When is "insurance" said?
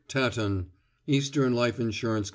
1.79-2.29